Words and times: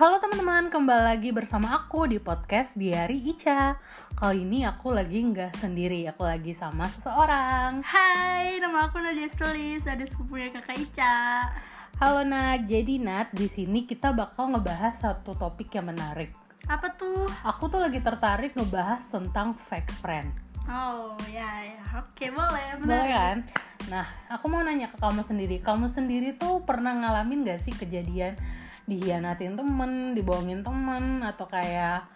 Halo 0.00 0.16
teman-teman, 0.16 0.72
kembali 0.72 1.04
lagi 1.12 1.28
bersama 1.28 1.76
aku 1.76 2.08
di 2.08 2.16
podcast 2.16 2.72
Diari 2.72 3.20
Ica 3.20 3.76
Kali 4.16 4.48
ini 4.48 4.64
aku 4.64 4.96
lagi 4.96 5.20
nggak 5.20 5.60
sendiri, 5.60 6.08
aku 6.08 6.24
lagi 6.24 6.56
sama 6.56 6.88
seseorang 6.88 7.84
Hai, 7.84 8.56
nama 8.64 8.88
aku 8.88 8.96
Nadia 8.96 9.28
Stelis, 9.28 9.84
ada 9.84 10.00
sepupunya 10.08 10.56
kakak 10.56 10.80
Ica. 10.80 11.44
Halo 12.00 12.24
Nat, 12.24 12.64
jadi 12.64 12.96
Nat, 12.96 13.28
di 13.36 13.44
sini 13.44 13.84
kita 13.84 14.16
bakal 14.16 14.56
ngebahas 14.56 14.96
satu 14.96 15.36
topik 15.36 15.68
yang 15.76 15.92
menarik 15.92 16.32
Apa 16.64 16.96
tuh? 16.96 17.28
Aku 17.44 17.68
tuh 17.68 17.84
lagi 17.84 18.00
tertarik 18.00 18.56
ngebahas 18.56 19.04
tentang 19.12 19.52
fake 19.52 20.00
friend 20.00 20.32
Oh 20.64 21.12
ya 21.28 21.76
ya, 21.76 21.80
oke 22.00 22.24
boleh. 22.32 22.80
Boleh 22.80 23.04
menarik. 23.04 23.12
kan? 23.12 23.36
Nah, 23.92 24.08
aku 24.32 24.48
mau 24.48 24.64
nanya 24.64 24.88
ke 24.88 24.96
kamu 24.96 25.20
sendiri 25.20 25.60
Kamu 25.60 25.92
sendiri 25.92 26.40
tuh 26.40 26.64
pernah 26.64 26.96
ngalamin 26.96 27.44
gak 27.44 27.60
sih 27.60 27.76
kejadian 27.76 28.40
dihianatin 28.88 29.56
temen, 29.58 30.12
dibohongin 30.16 30.64
temen 30.64 31.24
Atau 31.24 31.48
kayak 31.50 32.06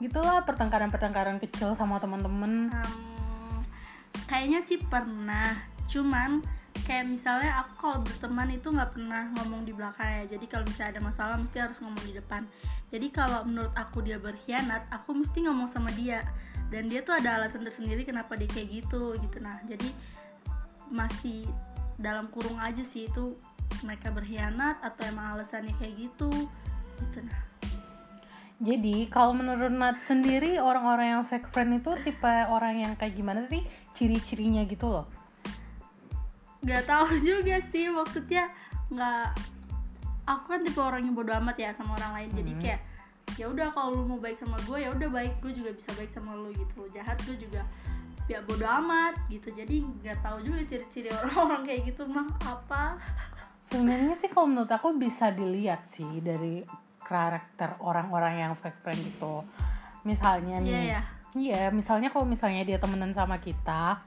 gitulah 0.00 0.42
pertengkaran-pertengkaran 0.48 1.36
kecil 1.38 1.76
sama 1.76 2.00
teman-teman 2.00 2.72
Hmm, 2.72 3.60
kayaknya 4.24 4.64
sih 4.64 4.80
pernah, 4.80 5.60
cuman 5.92 6.40
kayak 6.88 7.06
misalnya 7.06 7.60
aku 7.60 7.72
kalau 7.76 7.98
berteman 8.02 8.48
itu 8.50 8.72
nggak 8.72 8.96
pernah 8.96 9.28
ngomong 9.36 9.68
di 9.68 9.72
belakang 9.76 10.08
ya. 10.08 10.24
Jadi 10.34 10.46
kalau 10.48 10.64
misalnya 10.64 10.98
ada 10.98 11.02
masalah 11.04 11.36
mesti 11.36 11.56
harus 11.60 11.78
ngomong 11.84 12.04
di 12.08 12.14
depan. 12.16 12.42
Jadi 12.90 13.06
kalau 13.12 13.44
menurut 13.46 13.74
aku 13.76 14.02
dia 14.02 14.16
berkhianat, 14.16 14.88
aku 14.90 15.14
mesti 15.14 15.46
ngomong 15.46 15.68
sama 15.68 15.92
dia. 15.94 16.24
Dan 16.70 16.86
dia 16.86 17.02
tuh 17.02 17.18
ada 17.18 17.38
alasan 17.42 17.66
tersendiri 17.66 18.06
kenapa 18.06 18.38
dia 18.38 18.48
kayak 18.48 18.82
gitu 18.82 19.18
gitu. 19.18 19.36
Nah 19.42 19.60
jadi 19.66 19.86
masih 20.90 21.46
dalam 22.00 22.26
kurung 22.32 22.56
aja 22.56 22.80
sih 22.80 23.06
itu 23.06 23.36
mereka 23.86 24.12
berkhianat 24.12 24.78
atau 24.84 25.02
emang 25.08 25.38
alasannya 25.38 25.72
kayak 25.80 25.94
gitu 25.96 26.30
gitu 27.00 27.18
nah. 27.24 27.42
Jadi 28.60 29.08
kalau 29.08 29.32
menurut 29.32 29.72
Nat 29.72 30.04
sendiri 30.04 30.60
orang-orang 30.60 31.16
yang 31.16 31.24
fake 31.24 31.48
friend 31.48 31.80
itu 31.80 31.96
tipe 32.04 32.28
orang 32.28 32.76
yang 32.76 32.92
kayak 32.92 33.16
gimana 33.16 33.40
sih? 33.40 33.64
Ciri-cirinya 33.96 34.68
gitu 34.68 34.84
loh? 34.84 35.08
nggak 36.60 36.84
tahu 36.84 37.08
juga 37.28 37.56
sih 37.64 37.88
maksudnya 37.88 38.52
nggak 38.92 39.32
aku 40.28 40.44
kan 40.44 40.60
tipe 40.60 40.80
orang 40.80 41.08
yang 41.08 41.16
bodoh 41.16 41.32
amat 41.40 41.56
ya 41.56 41.70
sama 41.72 41.96
orang 41.96 42.12
lain. 42.20 42.30
Jadi 42.36 42.52
Hmm. 42.52 42.60
kayak 42.60 42.80
ya 43.38 43.46
udah 43.48 43.72
kalau 43.72 43.96
lu 43.96 44.02
mau 44.04 44.20
baik 44.20 44.36
sama 44.42 44.60
gue 44.68 44.78
ya 44.84 44.90
udah 44.92 45.08
baik 45.08 45.32
gue 45.40 45.52
juga 45.54 45.70
bisa 45.72 45.90
baik 45.96 46.10
sama 46.12 46.36
lu 46.36 46.50
gitu 46.52 46.84
lu 46.84 46.88
jahat 46.92 47.16
gue 47.24 47.36
juga 47.40 47.64
ya 48.28 48.44
bodoh 48.44 48.68
amat 48.84 49.16
gitu. 49.32 49.48
Jadi 49.50 49.88
nggak 50.04 50.20
tahu 50.20 50.38
juga 50.44 50.60
ciri-ciri 50.68 51.08
orang-orang 51.24 51.64
kayak 51.64 51.80
gitu 51.88 52.04
mah 52.04 52.28
apa 52.44 53.00
Sebenarnya 53.60 54.16
sih 54.18 54.28
kalau 54.32 54.50
menurut 54.50 54.70
aku 54.72 54.96
bisa 54.96 55.30
dilihat 55.30 55.86
sih 55.86 56.20
dari 56.24 56.64
karakter 57.04 57.78
orang-orang 57.82 58.46
yang 58.46 58.52
fake 58.54 58.80
friend 58.82 59.00
gitu. 59.02 59.42
Misalnya 60.06 60.62
Iya 60.62 60.64
nih, 60.64 60.86
ya 60.88 61.02
iya 61.36 61.62
misalnya 61.70 62.10
kalau 62.10 62.26
misalnya 62.26 62.66
dia 62.66 62.78
temenan 62.82 63.14
sama 63.14 63.38
kita, 63.38 64.02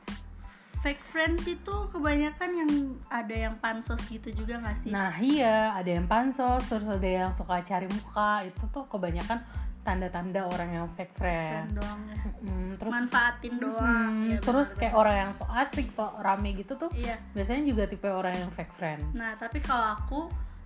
fake 0.83 1.03
friends 1.07 1.47
itu 1.47 1.75
kebanyakan 1.95 2.49
yang 2.51 2.71
ada 3.07 3.31
yang 3.31 3.55
pansos 3.63 4.03
gitu 4.11 4.27
juga 4.35 4.59
nggak 4.59 4.77
sih? 4.83 4.91
Nah 4.91 5.15
iya 5.23 5.71
ada 5.71 5.87
yang 5.87 6.03
pansos, 6.11 6.67
terus 6.67 6.83
ada 6.83 7.07
yang 7.07 7.31
suka 7.31 7.63
cari 7.63 7.87
muka, 7.87 8.43
itu 8.43 8.63
tuh 8.67 8.83
kebanyakan 8.91 9.39
tanda-tanda 9.83 10.41
orang 10.45 10.69
yang 10.73 10.87
fake 10.89 11.11
friend. 11.13 11.67
Friend 11.67 11.75
doang 11.75 12.01
ya 12.05 12.17
Mm, 12.39 12.71
terus 12.75 12.91
manfaatin 12.91 13.53
doang 13.55 14.11
Hmm, 14.13 14.27
ya, 14.29 14.37
terus 14.37 14.67
benar-benar. 14.67 14.79
kayak 14.81 14.93
orang 14.93 15.15
yang 15.17 15.31
so 15.31 15.43
asik, 15.49 15.87
so 15.87 16.03
rame 16.17 16.49
gitu 16.53 16.73
tuh 16.73 16.91
iya 16.93 17.15
biasanya 17.31 17.63
juga 17.65 17.83
tipe 17.85 18.03
orang 18.05 18.33
yang 18.33 18.49
fake 18.49 18.73
friend. 18.73 18.99
Nah, 19.13 19.31
tapi 19.33 19.59
kalau 19.59 19.93
aku 19.93 20.19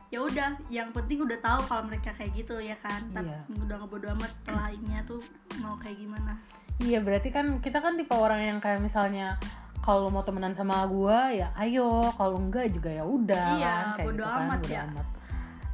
ya 0.08 0.20
udah, 0.20 0.56
yang 0.68 0.90
penting 0.90 1.20
udah 1.20 1.38
tahu 1.38 1.60
kalau 1.64 1.84
mereka 1.84 2.10
kayak 2.12 2.34
gitu 2.34 2.58
ya 2.58 2.74
kan. 2.76 3.02
Tapi 3.12 3.28
Iya. 3.28 3.42
udah 3.60 3.76
ngebodo 3.78 4.08
amat 4.12 4.32
setelah 4.34 4.68
ini 4.70 4.90
tuh 5.04 5.20
mau 5.58 5.76
kayak 5.76 5.98
gimana. 5.98 6.34
Iya 6.80 7.00
berarti 7.00 7.30
kan 7.30 7.58
kita 7.58 7.78
kan 7.78 7.94
tipe 7.94 8.14
orang 8.14 8.40
yang 8.40 8.58
kayak 8.58 8.80
misalnya 8.80 9.36
kalau 9.80 10.08
mau 10.08 10.22
temenan 10.22 10.52
sama 10.52 10.86
gua 10.86 11.30
ya 11.30 11.50
ayo, 11.58 12.10
kalau 12.14 12.38
enggak 12.38 12.70
juga 12.70 12.92
ya 12.92 13.04
udah 13.04 13.48
Iya, 13.56 13.68
kan 13.68 13.86
kayak 13.96 14.08
bodo 14.08 14.16
gitu 14.16 14.26
kan, 14.28 14.42
amat 14.44 14.60
bodo 14.60 14.70
ya. 14.70 14.82
amat. 14.86 15.08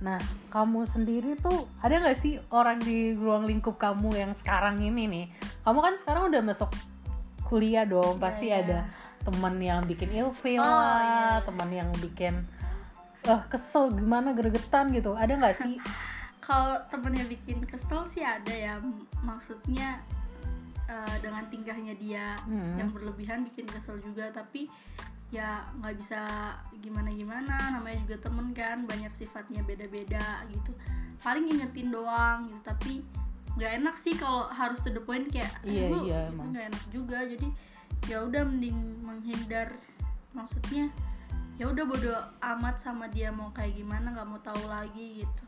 Nah, 0.03 0.19
kamu 0.52 0.84
sendiri 0.84 1.40
tuh 1.40 1.64
ada 1.80 1.96
nggak 1.96 2.19
sih 2.19 2.36
orang 2.52 2.75
di 2.78 3.16
ruang 3.16 3.47
lingkup 3.47 3.80
kamu 3.80 4.12
yang 4.14 4.31
sekarang 4.36 4.84
ini 4.84 5.08
nih? 5.08 5.25
Kamu 5.64 5.80
kan 5.80 5.96
sekarang 6.03 6.28
udah 6.28 6.44
masuk 6.44 6.68
kuliah 7.47 7.88
dong, 7.88 8.19
pasti 8.19 8.52
iya. 8.52 8.59
ada 8.59 8.80
teman 9.24 9.56
yang 9.63 9.80
bikin 9.88 10.12
ilfeel 10.12 10.59
Oh, 10.59 10.68
lah, 10.68 11.00
iya. 11.00 11.28
teman 11.47 11.69
yang 11.72 11.90
bikin 12.03 12.44
eh 13.24 13.42
kesel 13.47 13.88
gimana 13.96 14.36
gregetan 14.36 14.92
gitu. 14.92 15.16
Ada 15.16 15.40
nggak 15.40 15.56
sih? 15.63 15.80
Kalau 16.44 16.75
temennya 16.92 17.24
bikin 17.24 17.63
kesel 17.63 18.03
sih 18.12 18.19
ada 18.19 18.52
ya. 18.52 18.75
Maksudnya 19.24 20.03
eh, 20.92 21.16
dengan 21.24 21.47
tingkahnya 21.47 21.96
dia 21.96 22.36
Hmm. 22.44 22.75
yang 22.75 22.92
berlebihan 22.92 23.47
bikin 23.47 23.63
kesel 23.63 23.96
juga. 24.03 24.28
Tapi 24.36 24.68
ya 25.34 25.66
nggak 25.82 25.98
bisa 25.98 26.22
gimana 26.78 27.10
gimana. 27.10 27.58
Namanya 27.74 28.06
juga 28.06 28.30
temen 28.30 28.54
kan, 28.54 28.86
banyak 28.86 29.10
sifatnya 29.18 29.66
beda-beda 29.66 30.46
gitu. 30.54 30.72
Paling 31.26 31.50
ingetin 31.50 31.90
doang 31.90 32.46
gitu. 32.46 32.62
Tapi 32.62 33.02
nggak 33.58 33.72
enak 33.82 33.96
sih 33.98 34.14
kalau 34.18 34.50
harus 34.50 34.82
to 34.82 34.90
the 34.90 35.02
point 35.02 35.30
kayak 35.30 35.50
Iya, 35.62 35.86
"Eh, 35.86 35.90
lu 35.94 36.00
iya, 36.10 36.20
itu 36.30 36.46
nggak 36.50 36.66
enak 36.74 36.84
juga 36.90 37.18
jadi 37.22 37.48
ya 38.10 38.18
udah 38.26 38.42
mending 38.50 38.78
menghindar 39.06 39.70
maksudnya 40.34 40.90
ya 41.62 41.70
udah 41.70 41.86
bodo 41.86 42.14
amat 42.42 42.82
sama 42.82 43.06
dia 43.14 43.30
mau 43.30 43.54
kayak 43.54 43.78
gimana 43.78 44.10
nggak 44.10 44.26
mau 44.28 44.42
tahu 44.42 44.64
lagi 44.66 45.22
gitu 45.22 45.44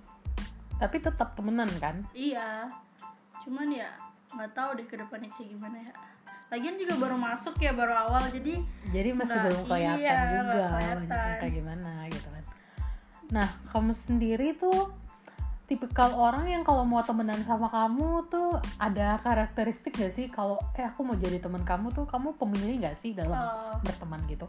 Tapi 0.75 0.97
tetap 1.01 1.33
temenan 1.33 1.71
kan? 1.81 2.05
iya 2.13 2.69
cuman 3.41 3.73
ya 3.73 3.89
nggak 4.37 4.53
tahu 4.53 4.69
deh 4.77 4.85
ke 4.85 4.95
depannya 5.01 5.29
kayak 5.33 5.49
gimana 5.57 5.77
ya 5.81 5.93
lagian 6.53 6.75
juga 6.77 6.93
baru 7.01 7.17
masuk 7.17 7.57
ya 7.57 7.73
baru 7.73 7.93
awal 8.05 8.23
jadi 8.29 8.61
jadi 8.93 9.09
masih 9.17 9.33
Nggak, 9.33 9.45
belum 9.49 9.61
kelihatan 9.65 9.99
iya, 9.99 10.15
juga 10.37 10.65
kelihatan. 10.69 11.35
kayak 11.41 11.53
gimana 11.53 11.91
gitu 12.13 12.27
kan. 12.29 12.43
Nah 13.33 13.47
kamu 13.73 13.91
sendiri 13.97 14.49
tuh 14.53 14.93
tipikal 15.65 16.13
orang 16.13 16.45
yang 16.45 16.61
kalau 16.61 16.85
mau 16.85 17.01
temenan 17.01 17.41
sama 17.41 17.65
kamu 17.73 18.29
tuh 18.29 18.61
ada 18.77 19.17
karakteristik 19.25 19.97
gak 19.97 20.13
sih? 20.13 20.29
Kalau 20.29 20.61
eh 20.77 20.85
aku 20.85 21.01
mau 21.01 21.17
jadi 21.17 21.41
teman 21.41 21.65
kamu 21.65 21.89
tuh 21.89 22.05
kamu 22.05 22.37
pemilih 22.37 22.85
gak 22.85 22.97
sih 23.01 23.17
dalam 23.17 23.33
eh, 23.33 23.75
berteman 23.81 24.21
gitu? 24.29 24.45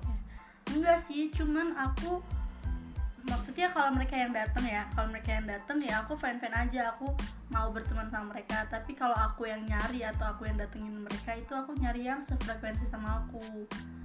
Enggak 0.77 1.01
sih 1.09 1.33
cuman 1.33 1.73
aku 1.73 2.21
maksudnya 3.27 3.69
kalau 3.71 3.91
mereka 3.93 4.15
yang 4.15 4.33
datang 4.33 4.65
ya 4.65 4.83
kalau 4.95 5.09
mereka 5.11 5.31
yang 5.35 5.47
datang 5.47 5.79
ya 5.83 5.95
aku 6.03 6.13
fine 6.15 6.39
fine 6.39 6.55
aja 6.55 6.95
aku 6.95 7.11
mau 7.51 7.71
berteman 7.71 8.07
sama 8.11 8.35
mereka. 8.35 8.67
Tapi 8.67 8.93
kalau 8.95 9.15
aku 9.15 9.47
yang 9.47 9.63
nyari 9.65 10.03
atau 10.03 10.27
aku 10.31 10.47
yang 10.47 10.59
datengin 10.59 11.03
mereka 11.03 11.35
itu 11.35 11.53
aku 11.55 11.75
nyari 11.79 12.07
yang 12.07 12.21
sefrekuensi 12.23 12.87
sama 12.87 13.23
aku. 13.23 13.43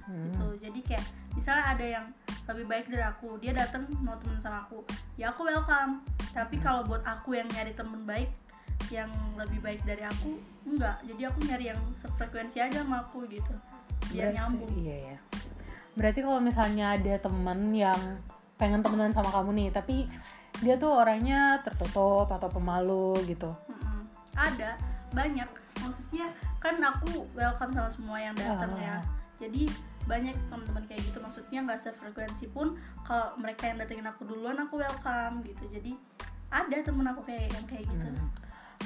Hmm. 0.02 0.26
gitu. 0.30 0.46
Jadi 0.66 0.80
kayak 0.82 1.06
misalnya 1.32 1.64
ada 1.72 1.86
yang 1.86 2.06
lebih 2.42 2.66
baik 2.66 2.86
dari 2.90 3.06
aku 3.06 3.38
dia 3.38 3.54
datang 3.54 3.86
mau 4.02 4.18
temen 4.18 4.42
sama 4.42 4.66
aku 4.66 4.82
ya 5.14 5.30
aku 5.30 5.46
welcome. 5.46 6.02
Tapi 6.32 6.56
kalau 6.58 6.82
buat 6.82 7.04
aku 7.04 7.36
yang 7.38 7.46
nyari 7.52 7.70
temen 7.76 8.02
baik 8.02 8.30
yang 8.90 9.08
lebih 9.38 9.62
baik 9.62 9.80
dari 9.86 10.02
aku 10.02 10.36
enggak. 10.66 10.98
Jadi 11.06 11.22
aku 11.24 11.38
nyari 11.46 11.64
yang 11.70 11.80
sefrekuensi 12.02 12.58
aja 12.58 12.82
sama 12.82 13.06
aku 13.06 13.24
gitu. 13.30 13.54
Biar 14.10 14.28
Berarti- 14.28 14.36
nyambung. 14.36 14.70
iya 14.76 14.96
ya. 15.14 15.18
Berarti 15.92 16.20
kalau 16.24 16.40
misalnya 16.40 16.96
ada 16.96 17.14
temen 17.20 17.60
yang 17.72 18.00
pengen 18.62 18.78
temenan 18.78 19.10
sama 19.10 19.34
kamu 19.34 19.50
nih 19.58 19.68
tapi 19.74 20.06
dia 20.62 20.78
tuh 20.78 20.94
orangnya 20.94 21.58
tertutup 21.66 22.30
atau 22.30 22.46
pemalu 22.46 23.18
gitu 23.26 23.50
Mm-mm. 23.66 24.06
ada 24.38 24.78
banyak 25.10 25.50
maksudnya 25.82 26.30
kan 26.62 26.78
aku 26.78 27.26
welcome 27.34 27.74
sama 27.74 27.90
semua 27.90 28.22
yang 28.22 28.38
datang 28.38 28.70
Ah. 28.78 28.78
ya 28.78 28.96
jadi 29.42 29.66
banyak 30.02 30.34
teman-teman 30.46 30.82
kayak 30.86 31.02
gitu 31.02 31.18
maksudnya 31.18 31.58
nggak 31.62 31.80
sefrekuensi 31.82 32.46
pun 32.50 32.78
kalau 33.02 33.34
mereka 33.34 33.66
yang 33.66 33.82
datengin 33.82 34.06
aku 34.06 34.22
duluan 34.22 34.54
aku 34.58 34.78
welcome 34.78 35.42
gitu 35.42 35.66
jadi 35.66 35.98
ada 36.50 36.76
temen 36.78 37.06
aku 37.06 37.26
kayak 37.26 37.50
yang 37.50 37.66
kayak 37.66 37.86
gitu 37.90 38.06
Hmm. 38.12 38.30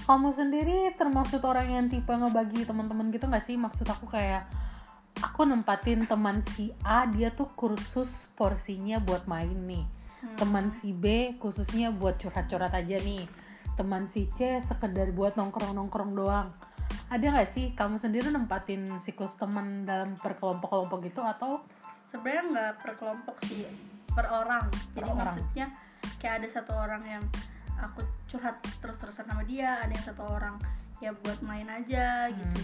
Kamu 0.06 0.30
sendiri 0.30 0.94
termasuk 0.94 1.42
orang 1.42 1.66
yang 1.66 1.86
tipe 1.90 2.06
ngebagi 2.06 2.62
teman-teman 2.62 3.10
gitu 3.10 3.26
nggak 3.26 3.42
sih? 3.42 3.58
Maksud 3.58 3.90
aku 3.90 4.06
kayak 4.06 4.46
aku 5.22 5.48
nempatin 5.48 6.04
teman 6.04 6.44
si 6.52 6.72
A 6.84 7.08
dia 7.08 7.32
tuh 7.32 7.48
kursus 7.56 8.28
porsinya 8.36 9.00
buat 9.00 9.24
main 9.24 9.56
nih. 9.56 9.84
Hmm. 10.20 10.36
Teman 10.36 10.66
si 10.72 10.92
B 10.92 11.36
khususnya 11.40 11.92
buat 11.92 12.20
curhat-curhat 12.20 12.72
aja 12.72 12.96
nih. 13.00 13.24
Teman 13.76 14.08
si 14.08 14.28
C 14.32 14.60
sekedar 14.60 15.12
buat 15.12 15.36
nongkrong-nongkrong 15.36 16.12
doang. 16.16 16.48
Ada 17.08 17.32
nggak 17.32 17.50
sih 17.50 17.72
kamu 17.72 17.96
sendiri 18.00 18.28
nempatin 18.28 18.84
siklus 18.98 19.38
teman 19.38 19.86
dalam 19.86 20.18
perkelompok-kelompok 20.18 21.06
gitu 21.06 21.22
atau 21.22 21.62
sebenarnya 22.06 22.42
nggak 22.50 22.72
per 22.82 22.92
kelompok 22.98 23.36
sih 23.46 23.66
per 24.16 24.26
orang 24.30 24.64
jadi 24.94 25.02
Per 25.02 25.04
orang. 25.04 25.18
maksudnya 25.18 25.66
kayak 26.22 26.34
ada 26.40 26.48
satu 26.48 26.72
orang 26.72 27.02
yang 27.04 27.24
aku 27.76 28.00
curhat 28.30 28.56
terus-terusan 28.80 29.26
sama 29.26 29.42
dia 29.44 29.82
ada 29.82 29.92
yang 29.92 30.06
satu 30.06 30.24
orang 30.24 30.56
ya 31.02 31.12
buat 31.12 31.42
main 31.44 31.68
aja 31.68 32.30
gitu 32.32 32.60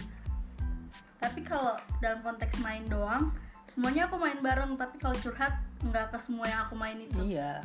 tapi 1.23 1.39
kalau 1.47 1.79
dalam 2.03 2.19
konteks 2.19 2.59
main 2.59 2.83
doang 2.91 3.31
semuanya 3.71 4.11
aku 4.11 4.19
main 4.19 4.43
bareng 4.43 4.75
tapi 4.75 4.99
kalau 4.99 5.15
curhat 5.23 5.55
nggak 5.79 6.11
ke 6.11 6.17
semua 6.19 6.45
yang 6.51 6.67
aku 6.67 6.75
main 6.75 6.99
itu. 6.99 7.15
Iya. 7.23 7.63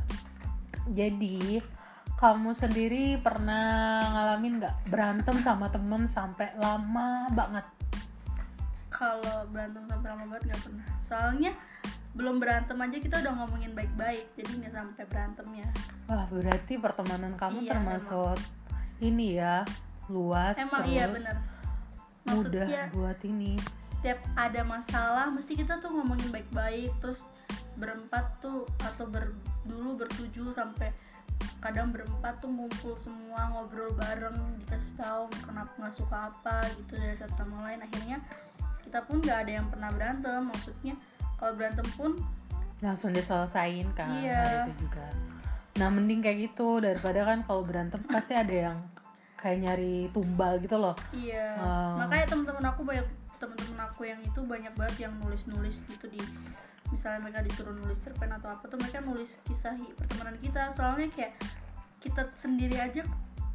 Jadi 0.89 1.59
kamu 2.19 2.55
sendiri 2.55 3.19
pernah 3.19 4.01
ngalamin 4.15 4.63
nggak 4.63 4.77
berantem 4.89 5.37
sama 5.43 5.67
temen 5.69 6.07
sampai 6.07 6.55
lama 6.57 7.27
banget? 7.35 7.67
Kalau 8.89 9.45
berantem 9.51 9.85
sampai 9.91 10.09
lama 10.15 10.25
banget 10.31 10.55
nggak 10.55 10.63
pernah. 10.65 10.87
Soalnya 11.03 11.53
belum 12.19 12.43
berantem 12.43 12.75
aja 12.83 12.99
kita 12.99 13.17
udah 13.23 13.33
ngomongin 13.45 13.71
baik-baik 13.79 14.27
jadi 14.35 14.51
nggak 14.59 14.75
sampai 14.75 15.05
berantemnya 15.07 15.69
wah 16.11 16.27
berarti 16.27 16.75
pertemanan 16.81 17.39
kamu 17.39 17.63
Iya, 17.63 17.71
termasuk 17.79 18.39
ini 18.99 19.39
ya 19.39 19.63
luas 20.11 20.59
emang 20.59 20.83
terus 20.83 20.95
iya 20.99 21.05
bener 21.07 21.37
mudah 22.35 22.67
maksudnya 22.67 22.85
buat 22.93 23.19
ini. 23.25 23.55
setiap 23.99 24.21
ada 24.39 24.63
masalah 24.63 25.27
mesti 25.33 25.53
kita 25.59 25.81
tuh 25.83 25.91
ngomongin 25.91 26.29
baik-baik 26.31 26.93
terus 27.03 27.25
berempat 27.79 28.43
tuh 28.43 28.67
atau 28.83 29.07
ber, 29.07 29.31
dulu 29.63 29.99
bertujuh 30.03 30.51
sampai 30.53 30.91
kadang 31.63 31.95
berempat 31.95 32.39
tuh 32.43 32.51
ngumpul 32.51 32.95
semua 32.99 33.51
ngobrol 33.55 33.91
bareng 33.95 34.35
dikasih 34.63 34.95
tahu 34.99 35.27
kenapa 35.47 35.71
nggak 35.79 35.95
suka 35.95 36.31
apa 36.31 36.67
gitu 36.75 36.99
dari 36.99 37.15
satu 37.15 37.35
sama 37.47 37.63
lain. 37.67 37.79
Akhirnya 37.83 38.19
kita 38.83 38.99
pun 39.07 39.23
nggak 39.23 39.39
ada 39.47 39.53
yang 39.63 39.67
pernah 39.71 39.91
berantem 39.95 40.41
maksudnya 40.47 40.95
kalau 41.39 41.53
berantem 41.55 41.87
pun 41.95 42.11
langsung 42.79 43.11
diselesain 43.11 43.87
kan 43.95 44.11
Iya. 44.19 44.67
itu 44.71 44.87
juga. 44.87 45.07
Nah 45.79 45.89
mending 45.91 46.23
kayak 46.23 46.39
gitu 46.51 46.83
daripada 46.83 47.23
kan 47.23 47.43
kalau 47.47 47.63
berantem 47.63 48.03
pasti 48.07 48.35
ada 48.35 48.55
yang 48.71 48.79
kayak 49.39 49.59
nyari 49.63 50.11
tumbal 50.11 50.59
gitu 50.59 50.77
loh. 50.77 50.95
Iya. 51.15 51.57
Oh. 51.63 51.95
makanya 52.03 52.27
temen-temen 52.35 52.65
aku 52.67 52.83
banyak 52.83 53.07
temen-temen 53.39 53.79
aku 53.87 54.03
yang 54.03 54.21
itu 54.21 54.41
banyak 54.43 54.75
banget 54.75 55.07
yang 55.07 55.15
nulis-nulis 55.23 55.79
gitu 55.87 56.07
di 56.11 56.19
misalnya 56.91 57.23
mereka 57.23 57.47
disuruh 57.47 57.71
nulis 57.71 58.01
cerpen 58.03 58.33
atau 58.35 58.51
apa 58.51 58.65
tuh 58.67 58.81
mereka 58.81 58.99
nulis 59.05 59.39
kisah 59.47 59.79
pertemanan 59.95 60.37
kita. 60.43 60.75
Soalnya 60.75 61.09
kayak 61.15 61.33
kita 62.03 62.27
sendiri 62.35 62.77
aja 62.83 63.07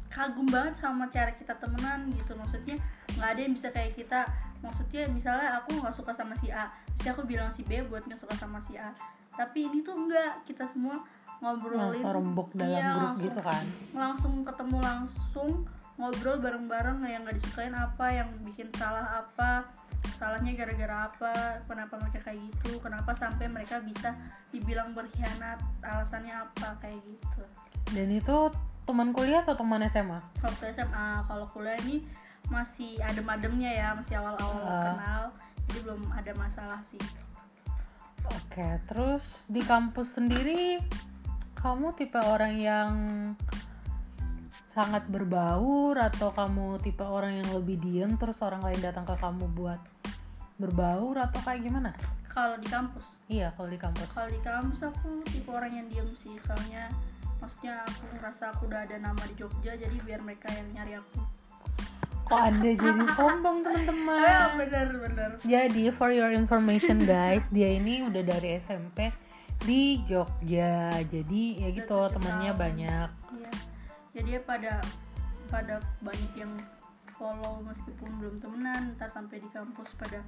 kagum 0.08 0.46
banget 0.46 0.78
sama 0.80 1.10
cara 1.12 1.36
kita 1.36 1.52
temenan 1.60 2.08
gitu. 2.16 2.32
Maksudnya 2.32 2.80
nggak 3.18 3.28
ada 3.36 3.40
yang 3.44 3.52
bisa 3.52 3.68
kayak 3.68 3.92
kita. 3.92 4.20
Maksudnya 4.64 5.04
misalnya 5.12 5.60
aku 5.60 5.76
nggak 5.76 5.94
suka 5.94 6.16
sama 6.16 6.32
si 6.40 6.48
A 6.48 6.72
bisa 6.94 7.12
aku 7.12 7.28
bilang 7.28 7.52
si 7.52 7.60
B 7.66 7.84
buat 7.84 8.06
nggak 8.08 8.16
suka 8.16 8.32
sama 8.32 8.62
si 8.64 8.80
A. 8.80 8.88
Tapi 9.34 9.66
ini 9.66 9.82
tuh 9.82 9.98
enggak 9.98 10.46
kita 10.48 10.64
semua 10.70 11.02
ngobrolin. 11.38 12.02
Rembuk 12.02 12.48
dalam 12.52 12.70
Iya, 12.72 12.88
grup 12.90 13.02
langsung- 13.04 13.24
gitu 13.24 13.40
kan? 13.40 13.64
langsung 13.92 14.32
ketemu 14.42 14.78
langsung 14.80 15.50
ngobrol 15.94 16.36
bareng-bareng 16.38 16.98
yang 17.04 17.22
nggak 17.22 17.36
disukain 17.36 17.70
apa 17.72 18.06
yang 18.10 18.28
bikin 18.42 18.66
salah 18.72 19.22
apa 19.22 19.62
salahnya 20.12 20.52
gara-gara 20.52 21.06
apa 21.06 21.32
kenapa 21.64 21.94
mereka 21.96 22.20
kayak 22.24 22.40
gitu 22.42 22.76
kenapa 22.78 23.14
sampai 23.14 23.46
mereka 23.46 23.78
bisa 23.80 24.10
dibilang 24.50 24.90
berkhianat 24.90 25.56
alasannya 25.80 26.34
apa 26.34 26.76
kayak 26.78 26.98
gitu. 27.00 27.42
Dan 27.90 28.10
itu 28.10 28.36
teman 28.82 29.10
kuliah 29.10 29.40
atau 29.40 29.54
teman 29.54 29.80
SMA 29.82 30.18
waktu 30.40 30.64
SMA 30.70 31.06
kalau 31.24 31.46
kuliah 31.48 31.78
ini 31.80 32.04
masih 32.44 33.00
adem-ademnya 33.00 33.70
ya 33.70 33.88
masih 33.92 34.18
awal-awal 34.18 34.60
Ah. 34.60 34.82
kenal 34.84 35.22
jadi 35.64 35.78
belum 35.80 36.02
ada 36.10 36.32
masalah 36.34 36.80
sih. 36.82 37.00
Oke, 38.24 38.66
terus 38.86 39.24
di 39.46 39.60
kampus 39.60 40.16
sendiri 40.16 40.80
kamu 41.64 41.96
tipe 41.96 42.20
orang 42.20 42.54
yang 42.54 42.90
sangat 44.68 45.06
berbaur 45.06 45.96
atau 45.96 46.28
kamu 46.28 46.76
tipe 46.78 47.00
orang 47.00 47.40
yang 47.40 47.48
lebih 47.54 47.80
diem 47.80 48.12
terus 48.14 48.42
orang 48.42 48.60
lain 48.60 48.76
datang 48.78 49.06
ke 49.06 49.16
kamu 49.16 49.48
buat 49.54 49.80
berbaur 50.56 51.16
atau 51.16 51.40
kayak 51.40 51.64
gimana? 51.64 51.90
kalau 52.28 52.58
di 52.58 52.66
kampus 52.66 53.06
Iya, 53.24 53.54
kalau 53.54 53.70
di 53.70 53.78
kampus. 53.78 54.10
kalau 54.10 54.26
di 54.26 54.42
kampus 54.42 54.80
aku 54.82 55.22
tipe 55.24 55.48
orang 55.48 55.72
yang 55.72 55.86
diem 55.86 56.10
sih 56.12 56.34
soalnya 56.42 56.90
maksudnya 57.38 57.80
aku 57.80 58.04
ngerasa 58.12 58.50
aku 58.50 58.66
udah 58.66 58.82
ada 58.82 58.96
nama 58.98 59.22
di 59.24 59.34
Jogja 59.34 59.72
jadi 59.72 59.96
biar 59.96 60.20
mereka 60.20 60.50
yang 60.50 60.66
nyari 60.74 60.98
aku 60.98 61.22
Kok 62.24 62.40
Anda 62.40 62.72
jadi 62.72 63.04
sombong, 63.20 63.60
ya 63.60 63.84
teman-teman? 63.84 64.48
bener 64.56 64.88
bener 64.96 65.30
Jadi 65.44 65.92
for 65.92 66.08
your 66.08 66.32
information 66.32 66.96
guys, 67.04 67.44
dia 67.52 67.68
ini 67.70 68.00
udah 68.02 68.24
dari 68.24 68.56
SMP 68.56 69.12
di 69.64 69.98
Jogja. 70.04 70.92
Jadi 71.02 71.42
ya 71.58 71.68
gitu, 71.70 71.98
temannya 72.08 72.52
banyak. 72.52 73.08
iya 73.34 73.50
jadi 74.14 74.30
ya 74.30 74.40
pada 74.40 74.72
pada 75.48 75.74
banyak 75.98 76.32
yang 76.36 76.52
follow 77.10 77.58
meskipun 77.60 78.10
belum 78.16 78.36
temenan 78.38 78.94
ntar 78.94 79.10
sampai 79.10 79.38
di 79.38 79.48
kampus 79.48 79.90
pada 79.94 80.22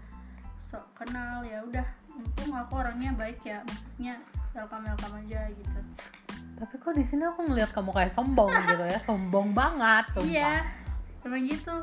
sok 0.66 0.82
kenal 0.92 1.42
ya 1.42 1.62
udah 1.62 1.86
untung 2.10 2.50
aku 2.50 2.72
orangnya 2.76 3.14
baik 3.14 3.38
ya 3.42 3.62
maksudnya 3.62 4.18
welcome 4.50 4.82
welcome 4.82 5.14
aja 5.20 5.46
gitu 5.50 5.78
Tapi 6.56 6.74
kok 6.74 6.94
di 6.94 7.04
sini 7.04 7.22
aku 7.22 7.44
ngeliat 7.44 7.70
kamu 7.70 7.90
kayak 7.92 8.10
sombong 8.10 8.48
gitu 8.70 8.84
ya, 8.86 8.98
sombong 8.98 9.52
banget, 9.52 10.04
sumpah. 10.10 10.26
iya 10.26 10.52
emang 11.22 11.42
gitu 11.44 11.76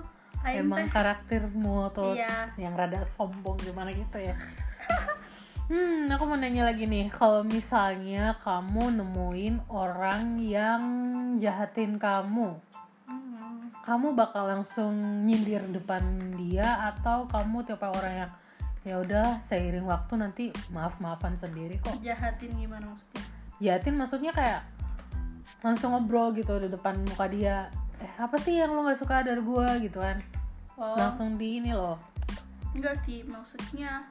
Ayam 0.44 0.68
Emang 0.68 0.84
teh 0.84 0.92
karaktermu 0.92 1.88
tuh 1.96 2.20
Iya. 2.20 2.52
yang 2.60 2.76
rada 2.76 3.08
sombong 3.08 3.56
gimana 3.60 3.96
gitu 3.96 4.20
ya. 4.20 4.36
Hmm, 5.72 6.12
aku 6.12 6.24
mau 6.28 6.36
nanya 6.36 6.68
lagi 6.68 6.84
nih, 6.84 7.08
kalau 7.08 7.40
misalnya 7.48 8.36
kamu 8.44 9.00
nemuin 9.00 9.56
orang 9.72 10.36
yang 10.44 10.84
jahatin 11.40 11.96
kamu, 11.96 12.60
Hmm, 13.04 13.72
kamu 13.84 14.16
bakal 14.16 14.48
langsung 14.48 15.24
nyindir 15.28 15.64
depan 15.72 16.04
dia 16.40 16.92
atau 16.92 17.28
kamu 17.28 17.64
tipe 17.68 17.84
orang 17.84 18.16
yang 18.28 18.32
ya 18.84 18.96
udah 19.00 19.40
seiring 19.40 19.88
waktu 19.88 20.14
nanti 20.20 20.46
maaf 20.72 21.00
maafan 21.00 21.36
sendiri 21.40 21.80
kok. 21.80 21.96
Jahatin 22.04 22.52
gimana 22.60 22.92
maksudnya? 22.92 23.24
Jahatin 23.64 23.96
maksudnya 23.96 24.32
kayak 24.36 24.62
langsung 25.64 25.96
ngobrol 25.96 26.36
gitu 26.36 26.60
di 26.60 26.68
depan 26.68 27.00
muka 27.08 27.26
dia. 27.32 27.72
Eh 28.04 28.12
apa 28.20 28.36
sih 28.36 28.60
yang 28.60 28.76
lo 28.76 28.84
nggak 28.84 29.00
suka 29.00 29.24
dari 29.24 29.40
gua? 29.40 29.80
Gitu 29.80 30.00
kan. 30.00 30.20
Oh. 30.76 31.00
Langsung 31.00 31.40
di 31.40 31.64
ini 31.64 31.72
loh. 31.72 31.96
Enggak 32.76 33.00
sih 33.00 33.24
maksudnya 33.24 34.04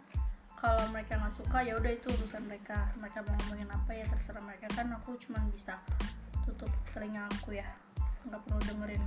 kalau 0.62 0.86
mereka 0.94 1.18
nggak 1.18 1.34
suka 1.34 1.58
ya 1.66 1.74
udah 1.74 1.90
itu 1.90 2.06
urusan 2.06 2.46
mereka. 2.46 2.86
Mereka 3.02 3.18
mau 3.26 3.34
ngomongin 3.34 3.66
apa 3.74 3.90
ya 3.90 4.06
terserah 4.06 4.42
mereka. 4.46 4.70
Kan 4.70 4.94
aku 4.94 5.18
cuman 5.18 5.50
bisa 5.50 5.74
tutup 6.46 6.70
telinga 6.94 7.26
aku 7.26 7.58
ya. 7.58 7.66
Nggak 8.30 8.46
perlu 8.46 8.62
dengerin 8.70 9.02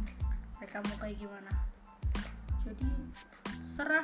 mereka 0.59 0.83
mau 0.83 0.95
kayak 0.99 1.15
gimana. 1.15 1.51
Jadi 2.67 2.91
serah 3.71 4.03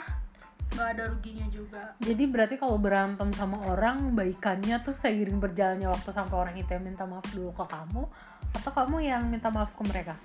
nggak 0.71 0.88
ada 0.95 1.03
ruginya 1.12 1.48
juga. 1.51 1.83
Jadi 2.00 2.24
berarti 2.24 2.56
kalau 2.56 2.80
berantem 2.80 3.27
sama 3.36 3.59
orang 3.68 4.15
baikannya 4.15 4.80
tuh 4.88 4.95
seiring 4.95 5.44
berjalannya 5.44 5.91
waktu 5.91 6.10
sampai 6.15 6.36
orang 6.39 6.55
itu 6.55 6.72
yang 6.72 6.88
minta 6.88 7.03
maaf 7.03 7.27
dulu 7.36 7.51
ke 7.51 7.67
kamu 7.67 8.03
atau 8.55 8.72
kamu 8.72 8.96
yang 9.03 9.27
minta 9.27 9.51
maaf 9.51 9.75
ke 9.75 9.84
mereka? 9.84 10.15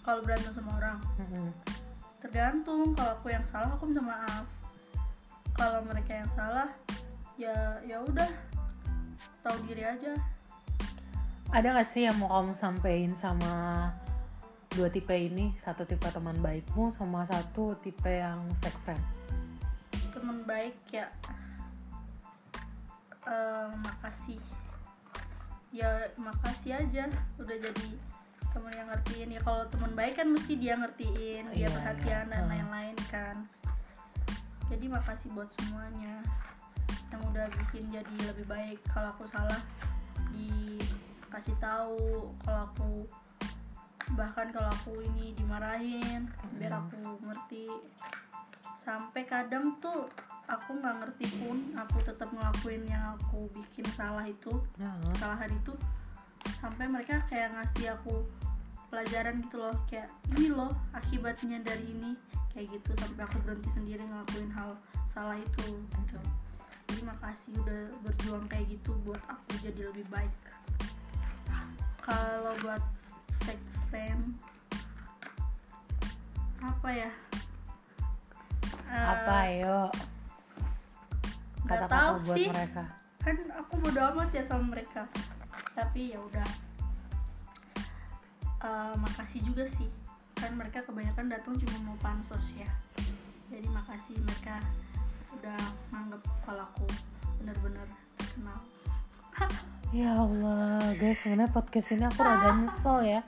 Kalau 0.00 0.24
berantem 0.24 0.56
sama 0.56 0.80
orang? 0.80 0.96
Mm-mm. 1.20 1.52
tergantung. 2.24 2.96
Kalau 2.96 3.12
aku 3.20 3.28
yang 3.28 3.44
salah 3.44 3.76
aku 3.76 3.92
minta 3.92 4.00
maaf 4.00 4.61
kalau 5.56 5.80
mereka 5.84 6.12
yang 6.24 6.30
salah 6.32 6.68
ya 7.36 7.54
ya 7.84 8.00
udah 8.02 8.30
tahu 9.42 9.56
diri 9.68 9.84
aja. 9.84 10.14
Ada 11.52 11.76
gak 11.76 11.88
sih 11.92 12.08
yang 12.08 12.16
mau 12.16 12.32
kamu 12.32 12.56
sampein 12.56 13.12
sama 13.12 13.90
dua 14.72 14.88
tipe 14.88 15.12
ini? 15.12 15.52
Satu 15.60 15.84
tipe 15.84 16.08
teman 16.08 16.40
baikmu 16.40 16.88
sama 16.96 17.28
satu 17.28 17.76
tipe 17.84 18.08
yang 18.08 18.40
fake 18.64 18.80
friend? 18.88 19.04
Teman 20.16 20.48
baik 20.48 20.76
ya 20.88 21.06
eh, 23.28 23.68
makasih. 23.84 24.40
Ya 25.72 26.08
makasih 26.16 26.80
aja. 26.80 27.04
Udah 27.36 27.56
jadi 27.60 27.88
teman 28.52 28.72
yang 28.72 28.88
ngertiin. 28.88 29.28
Ya 29.36 29.40
kalau 29.44 29.68
teman 29.68 29.92
baik 29.92 30.16
kan 30.20 30.32
mesti 30.32 30.56
dia 30.56 30.76
ngertiin 30.80 31.52
dia 31.52 31.68
Iya, 31.68 31.68
perhatian 31.68 32.24
iya. 32.28 32.32
dan 32.32 32.42
lain-lain 32.48 32.96
kan 33.12 33.36
jadi 34.72 34.88
makasih 34.88 35.28
buat 35.36 35.52
semuanya 35.60 36.24
yang 37.12 37.20
udah 37.28 37.44
bikin 37.60 37.92
jadi 37.92 38.14
lebih 38.32 38.48
baik. 38.48 38.80
Kalau 38.88 39.12
aku 39.12 39.28
salah 39.28 39.60
dikasih 40.32 41.52
tahu 41.60 42.32
kalau 42.40 42.60
aku 42.72 42.90
bahkan 44.16 44.48
kalau 44.48 44.68
aku 44.72 45.04
ini 45.04 45.36
dimarahin 45.36 46.24
biar 46.56 46.72
Hmm. 46.72 46.88
aku 46.88 47.00
ngerti. 47.20 47.68
Sampai 48.80 49.28
kadang 49.28 49.76
tuh 49.78 50.08
aku 50.48 50.80
nggak 50.80 50.96
ngerti 51.04 51.26
pun 51.38 51.76
aku 51.76 52.00
tetap 52.02 52.32
ngelakuin 52.32 52.82
yang 52.88 53.14
aku 53.14 53.46
bikin 53.52 53.86
salah 53.92 54.24
itu 54.24 54.56
Nah, 54.80 54.96
kesalahan 55.12 55.52
itu. 55.52 55.76
Sampai 56.58 56.88
mereka 56.88 57.20
kayak 57.28 57.52
ngasih 57.54 57.92
aku 57.92 58.24
pelajaran 58.92 59.40
gitu 59.40 59.56
loh. 59.56 59.72
Kayak 59.88 60.12
ini 60.36 60.52
loh 60.52 60.72
akibatnya 60.92 61.64
dari 61.64 61.88
ini. 61.88 62.12
Kayak 62.52 62.76
gitu 62.76 62.92
sampai 63.00 63.24
aku 63.24 63.40
berhenti 63.48 63.72
sendiri 63.72 64.04
ngelakuin 64.04 64.52
hal 64.52 64.76
salah 65.08 65.40
itu 65.40 65.80
gitu. 65.80 66.20
Jadi 66.92 67.00
makasih 67.08 67.56
udah 67.64 67.82
berjuang 68.04 68.44
kayak 68.52 68.68
gitu 68.68 68.92
buat 69.08 69.24
aku 69.24 69.64
jadi 69.64 69.88
lebih 69.88 70.04
baik. 70.12 70.36
Kalau 72.04 72.52
buat 72.60 72.84
fake 73.48 73.66
friend 73.88 74.36
apa 76.60 76.88
ya? 76.92 77.10
Eh, 78.92 79.04
apa 79.08 79.34
ayo? 79.48 79.78
nggak 81.62 81.88
kata-kata 81.88 82.20
buat 82.26 82.36
sih. 82.36 82.48
mereka. 82.50 82.84
Kan 83.22 83.36
aku 83.54 83.72
bodo 83.80 84.00
amat 84.12 84.28
ya 84.36 84.42
sama 84.44 84.76
mereka. 84.76 85.08
Tapi 85.72 86.12
ya 86.12 86.18
udah 86.20 86.48
eh, 88.62 88.94
makasih 88.96 89.40
juga 89.42 89.64
sih 89.66 89.88
kan 90.34 90.54
mereka 90.54 90.82
kebanyakan 90.82 91.28
datang 91.28 91.54
cuma 91.54 91.76
mau 91.84 91.96
pansos 91.98 92.54
ya 92.54 92.66
jadi 93.46 93.68
makasih 93.68 94.16
mereka 94.18 94.58
udah 95.32 95.58
nganggep 95.90 96.22
kalau 96.42 96.64
aku 96.66 96.86
bener-bener 97.38 97.86
terkenal 98.16 98.58
Ya 99.92 100.16
Allah, 100.16 100.80
guys, 100.96 101.20
sebenarnya 101.20 101.52
podcast 101.52 101.92
ini 101.92 102.08
aku 102.08 102.24
rada 102.24 102.56
nyesel 102.64 103.04
ya. 103.04 103.20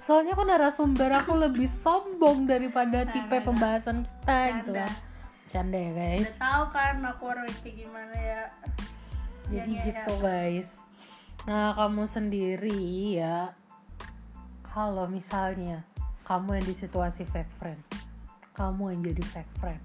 Soalnya 0.00 0.32
aku 0.32 0.48
narasumber 0.48 1.12
aku 1.12 1.36
lebih 1.36 1.68
sombong 1.68 2.48
daripada 2.48 3.04
Nah, 3.04 3.12
tipe 3.12 3.28
nah, 3.28 3.36
nah. 3.36 3.44
pembahasan 3.44 3.96
kita 4.00 4.38
gitu 4.56 4.72
Canda. 4.72 4.80
kan. 4.80 4.92
Canda 5.52 5.76
ya, 5.76 5.90
udah 5.92 6.08
guys. 6.16 6.32
tahu 6.40 6.64
kan 6.72 6.94
aku 7.04 7.22
orang 7.28 7.44
kayak 7.60 7.76
gimana 7.76 8.16
ya 8.16 8.42
Jadi 9.44 9.52
Ya, 9.52 9.64
ya, 9.68 9.84
gitu, 9.84 10.12
ya. 10.16 10.22
guys. 10.24 10.68
Nah, 11.44 11.68
kamu 11.76 12.02
sendiri 12.08 12.80
ya 13.12 13.36
kalau 14.76 15.08
misalnya 15.08 15.80
kamu 16.28 16.60
yang 16.60 16.66
di 16.68 16.76
situasi 16.76 17.24
fake 17.24 17.48
friend, 17.56 17.80
kamu 18.52 18.92
yang 18.92 19.00
jadi 19.08 19.22
fake 19.24 19.54
friend, 19.56 19.82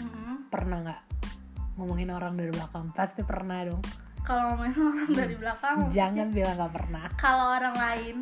Mm-mm. 0.00 0.48
pernah 0.48 0.80
nggak 0.88 1.02
ngomongin 1.76 2.08
orang 2.16 2.32
dari 2.32 2.48
belakang? 2.48 2.88
Pasti 2.96 3.20
pernah 3.20 3.60
dong. 3.68 3.84
kalau 4.26 4.58
main 4.58 4.74
orang 4.74 5.06
dari 5.14 5.38
belakang 5.38 5.86
Jangan 5.86 6.34
bilang 6.34 6.58
nggak 6.58 6.74
pernah. 6.74 7.06
kalau 7.14 7.46
orang 7.54 7.76
lain 7.78 8.16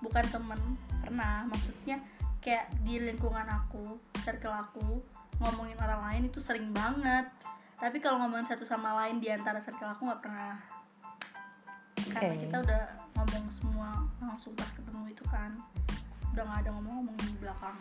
bukan 0.00 0.24
temen 0.32 0.56
pernah 1.04 1.44
maksudnya 1.44 2.00
kayak 2.40 2.72
di 2.80 2.96
lingkungan 2.96 3.44
aku 3.44 4.00
circle 4.24 4.56
aku 4.56 5.04
ngomongin 5.44 5.76
orang 5.76 6.00
lain 6.08 6.22
itu 6.32 6.40
sering 6.40 6.72
banget 6.72 7.28
tapi 7.76 8.00
kalau 8.00 8.24
ngomongin 8.24 8.48
satu 8.48 8.64
sama 8.64 8.96
lain 9.04 9.20
di 9.20 9.28
antara 9.28 9.60
circle 9.60 9.84
aku 9.84 10.08
nggak 10.08 10.22
pernah 10.24 10.56
karena 12.16 12.32
Oke. 12.32 12.40
kita 12.48 12.56
udah 12.64 12.82
ngomong 13.14 13.46
semua 13.48 13.88
langsung 14.18 14.52
pas 14.54 14.68
ketemu 14.68 15.08
itu 15.08 15.24
kan 15.26 15.50
udah 16.30 16.42
nggak 16.42 16.60
ada 16.60 16.70
ngomong-ngomongin 16.72 17.28
di 17.28 17.38
belakang 17.38 17.78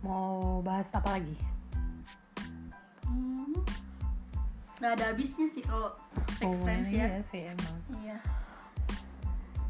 Mau 0.00 0.64
bahas 0.64 0.88
apa 0.90 1.12
lagi? 1.12 1.36
hmm. 3.04 3.52
nggak 4.76 4.92
ada 4.96 5.04
habisnya 5.12 5.46
sih 5.50 5.60
kalau 5.60 5.92
Oh, 6.40 6.56
friends 6.64 6.88
ya 6.88 7.04
iya 7.04 7.20
sih 7.20 7.42
emang. 7.44 7.76
iya 8.00 8.16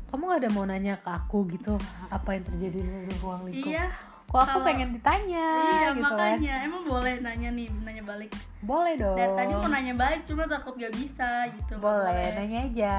Kamu 0.07 0.23
gak 0.25 0.43
ada 0.43 0.51
mau 0.51 0.63
nanya 0.63 0.99
ke 0.99 1.07
aku 1.09 1.47
gitu 1.49 1.75
apa 2.07 2.35
yang 2.35 2.43
terjadi 2.45 2.79
di 2.79 3.15
ruang 3.19 3.43
lingkup? 3.43 3.71
iya 3.71 3.91
Kok 4.31 4.39
aku 4.39 4.47
kalau- 4.47 4.63
pengen 4.65 4.91
ditanya 4.91 5.47
iya 5.67 5.91
gitu 5.91 6.01
kan? 6.01 6.15
makanya 6.31 6.55
emang 6.63 6.83
boleh 6.85 7.15
nanya 7.19 7.51
nih 7.51 7.67
nanya 7.83 8.03
balik 8.05 8.31
Boleh 8.61 8.95
dong. 8.95 9.17
dari 9.17 9.33
tadi 9.35 9.53
mau 9.53 9.67
nanya 9.67 9.95
balik 9.97 10.23
cuma 10.23 10.47
takut 10.47 10.75
gak 10.75 10.95
bisa 10.95 11.29
gitu 11.51 11.75
Boleh, 11.77 12.31
nanya 12.33 12.59
aja. 12.65 12.97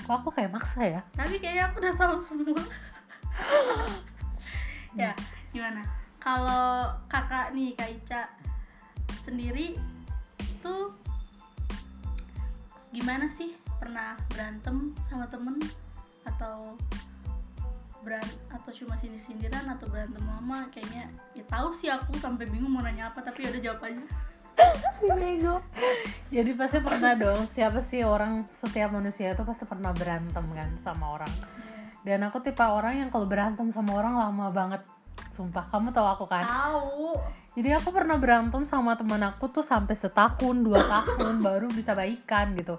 Kok 0.00 0.14
aku 0.16 0.28
kayak 0.30 0.48
maksa 0.50 0.80
ya? 0.82 1.00
tapi 1.12 1.36
kayaknya 1.36 1.68
aku 1.68 1.76
udah 1.78 1.94
tahu 1.94 2.14
semua 2.18 2.56
ya 4.94 5.12
gimana 5.50 5.80
kalau 6.18 6.88
kakak 7.06 7.52
nih 7.52 7.72
kak 7.72 7.90
Ica 7.90 8.22
sendiri 9.20 9.76
tuh 10.58 10.92
gimana 12.88 13.24
sih 13.28 13.52
pernah 13.74 14.14
berantem 14.28 14.92
sama 15.06 15.24
temen 15.26 15.56
atau 16.24 16.76
beran 18.02 18.28
atau 18.50 18.70
cuma 18.74 18.98
sindir-sindiran 18.98 19.64
atau 19.78 19.86
berantem 19.88 20.22
lama 20.26 20.66
kayaknya 20.74 21.08
ya 21.32 21.44
tahu 21.46 21.70
sih 21.74 21.88
aku 21.88 22.18
sampai 22.18 22.50
bingung 22.50 22.70
mau 22.74 22.82
nanya 22.82 23.08
apa 23.08 23.22
tapi 23.22 23.46
ya 23.46 23.48
udah 23.54 23.62
jawab 23.62 23.82
aja 23.86 24.04
Bego. 25.08 25.64
Jadi 26.28 26.50
pasti 26.52 26.78
pernah 26.84 27.16
dong. 27.16 27.48
Siapa 27.48 27.80
sih 27.80 28.04
orang 28.04 28.46
setiap 28.52 28.92
manusia 28.92 29.32
itu 29.32 29.42
pasti 29.44 29.64
pernah 29.64 29.92
berantem 29.96 30.44
kan 30.52 30.70
sama 30.80 31.16
orang. 31.16 31.32
Dan 32.02 32.26
aku 32.26 32.42
tipe 32.42 32.62
orang 32.62 33.00
yang 33.00 33.08
kalau 33.08 33.24
berantem 33.24 33.70
sama 33.70 33.96
orang 33.96 34.18
lama 34.18 34.52
banget. 34.52 34.82
Sumpah, 35.32 35.64
kamu 35.72 35.96
tahu 35.96 36.04
aku 36.04 36.24
kan? 36.28 36.44
tahu 36.44 37.16
Jadi 37.56 37.72
aku 37.72 37.88
pernah 37.88 38.20
berantem 38.20 38.64
sama 38.68 38.96
teman 38.96 39.20
aku 39.24 39.48
tuh 39.48 39.64
sampai 39.64 39.96
setahun, 39.96 40.56
dua 40.60 40.80
tahun 40.84 41.40
baru 41.40 41.68
bisa 41.72 41.96
baikan 41.96 42.52
gitu. 42.56 42.76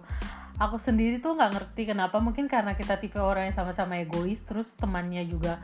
Aku 0.62 0.78
sendiri 0.78 1.18
tuh 1.18 1.34
nggak 1.34 1.52
ngerti 1.58 1.90
kenapa, 1.90 2.22
mungkin 2.22 2.46
karena 2.46 2.78
kita 2.78 3.02
tipe 3.02 3.18
orang 3.18 3.50
yang 3.50 3.58
sama-sama 3.58 3.98
egois, 3.98 4.42
terus 4.46 4.78
temannya 4.78 5.26
juga 5.26 5.58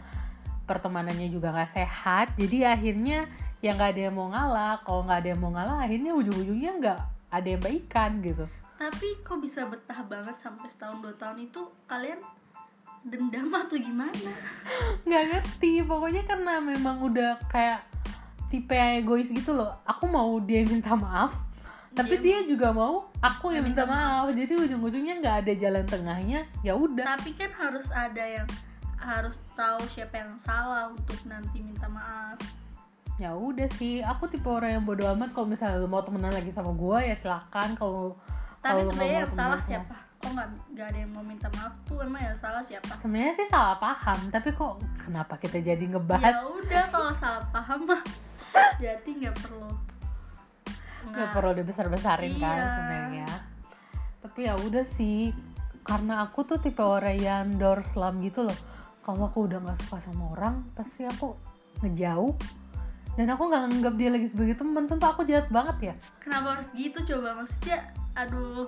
pertemanannya 0.65 1.29
juga 1.29 1.53
nggak 1.53 1.71
sehat. 1.73 2.27
Jadi 2.37 2.65
akhirnya 2.65 3.29
ya 3.61 3.77
nggak 3.77 3.89
ada 3.93 4.01
yang 4.09 4.15
mau 4.17 4.29
ngalah. 4.33 4.81
Kalau 4.81 5.05
nggak 5.05 5.19
ada 5.21 5.29
yang 5.33 5.41
mau 5.41 5.51
ngalah, 5.53 5.77
akhirnya 5.85 6.11
ujung-ujungnya 6.17 6.71
nggak 6.81 6.99
ada 7.29 7.47
yang 7.47 7.61
baikan 7.61 8.11
gitu. 8.25 8.45
tapi 8.79 9.19
kok 9.27 9.43
bisa 9.43 9.67
betah 9.67 10.01
banget 10.07 10.39
sampai 10.39 10.71
setahun 10.71 11.03
dua 11.03 11.11
tahun 11.19 11.51
itu 11.51 11.61
kalian 11.83 12.19
dendam 13.03 13.51
atau 13.51 13.75
gimana 13.75 14.31
nggak 15.07 15.25
ngerti 15.35 15.83
pokoknya 15.83 16.23
karena 16.23 16.63
memang 16.63 17.03
udah 17.03 17.35
kayak 17.51 17.83
tipe 18.47 18.71
yang 18.71 19.03
egois 19.03 19.27
gitu 19.29 19.51
loh 19.51 19.83
aku 19.83 20.07
mau 20.07 20.31
dia 20.39 20.63
yang 20.63 20.79
minta 20.79 20.95
maaf 20.95 21.35
tapi 21.97 22.21
Dia 22.21 22.45
dia 22.45 22.53
juga 22.55 22.69
mau 22.69 23.09
aku 23.17 23.49
yang 23.49 23.65
Yang 23.65 23.65
minta 23.73 23.83
minta 23.83 23.93
maaf. 23.97 24.27
Jadi 24.31 24.53
ujung-ujungnya 24.55 25.15
nggak 25.19 25.35
ada 25.45 25.53
jalan 25.57 25.85
tengahnya 25.89 26.39
ya 26.61 26.73
udah. 26.77 27.05
Tapi 27.17 27.29
kan 27.33 27.51
harus 27.57 27.87
ada 27.89 28.23
yang 28.23 28.47
harus 28.99 29.37
tahu 29.55 29.79
siapa 29.89 30.15
yang 30.21 30.35
salah 30.37 30.91
untuk 30.91 31.17
nanti 31.25 31.63
minta 31.63 31.87
maaf. 31.89 32.37
Ya 33.19 33.35
udah 33.35 33.67
sih 33.75 33.99
aku 33.99 34.31
tipe 34.31 34.47
orang 34.47 34.79
yang 34.79 34.83
bodo 34.85 35.03
amat. 35.17 35.33
Kalau 35.33 35.47
misalnya 35.49 35.81
lu 35.81 35.89
mau 35.89 36.05
temenan 36.05 36.31
lagi 36.31 36.53
sama 36.53 36.71
gua 36.71 37.01
ya 37.03 37.17
silakan. 37.17 37.75
Kalau 37.75 38.15
tapi 38.59 38.85
sebenarnya 38.85 39.23
yang 39.25 39.33
salah 39.33 39.59
sama- 39.59 39.67
siapa? 39.67 39.97
kok 40.19 40.35
nggak 40.35 40.49
nggak 40.75 40.87
ada 40.91 40.99
yang 40.99 41.11
mau 41.15 41.23
minta 41.23 41.47
maaf 41.55 41.73
tuh? 41.87 42.03
Emang 42.03 42.19
yang 42.19 42.35
salah 42.35 42.59
siapa? 42.59 42.91
Sebenarnya 42.99 43.33
sih 43.39 43.47
salah 43.47 43.79
paham. 43.79 44.19
Tapi 44.27 44.51
kok 44.51 44.83
kenapa 44.99 45.39
kita 45.39 45.63
jadi 45.63 45.79
ngebahas? 45.79 46.35
Ya 46.35 46.43
udah 46.43 46.83
kalau 46.91 47.11
salah 47.15 47.43
paham 47.55 47.87
mah 47.87 48.03
berarti 48.83 49.09
nggak 49.15 49.35
perlu 49.39 49.71
nggak 51.07 51.29
perlu 51.31 51.51
dibesar-besarin 51.55 52.35
kan 52.37 52.57
Iya. 52.59 52.67
sebenarnya. 52.75 53.27
Tapi 54.19 54.39
ya 54.43 54.53
udah 54.59 54.85
sih 54.85 55.31
karena 55.83 56.27
aku 56.27 56.43
tuh 56.43 56.59
tipe 56.59 56.83
orang 56.83 57.17
yang 57.17 57.45
door 57.55 57.81
slam 57.81 58.19
gitu 58.19 58.43
loh. 58.43 58.57
Kalau 59.01 59.31
aku 59.31 59.47
udah 59.47 59.63
nggak 59.63 59.79
suka 59.87 59.97
sama 60.03 60.35
orang 60.35 60.67
pasti 60.75 61.07
aku 61.07 61.33
ngejauh. 61.81 62.35
Dan 63.17 63.27
aku 63.35 63.51
nggak 63.51 63.61
nganggap 63.67 63.93
dia 63.99 64.09
lagi 64.13 64.27
sebagai 64.29 64.55
teman. 64.55 64.85
Sumpah 64.87 65.11
aku 65.11 65.27
jahat 65.27 65.49
banget 65.51 65.91
ya. 65.91 65.93
Kenapa 66.23 66.55
harus 66.55 66.67
gitu 66.71 66.99
coba? 67.15 67.41
Maksudnya 67.41 67.79
aduh. 68.15 68.67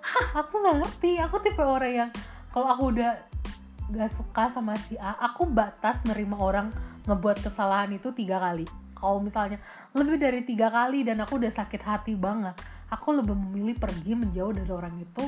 Aku 0.42 0.54
nggak 0.58 0.76
ngerti. 0.84 1.20
Aku 1.22 1.38
tipe 1.40 1.62
orang 1.62 1.92
yang 1.92 2.10
kalau 2.50 2.66
aku 2.66 2.90
udah 2.98 3.14
gak 3.90 4.10
suka 4.10 4.46
sama 4.50 4.78
si 4.78 4.94
A 4.98 5.18
aku 5.30 5.46
batas 5.50 6.02
nerima 6.06 6.38
orang 6.38 6.70
ngebuat 7.10 7.42
kesalahan 7.42 7.90
itu 7.90 8.14
tiga 8.14 8.38
kali 8.38 8.62
kalau 9.00 9.18
misalnya 9.24 9.58
lebih 9.96 10.20
dari 10.20 10.44
tiga 10.44 10.68
kali 10.68 11.02
dan 11.02 11.24
aku 11.24 11.40
udah 11.40 11.48
sakit 11.48 11.80
hati 11.80 12.12
banget 12.14 12.54
aku 12.92 13.16
lebih 13.16 13.34
memilih 13.34 13.80
pergi 13.80 14.12
menjauh 14.12 14.52
dari 14.52 14.70
orang 14.70 14.94
itu 15.00 15.24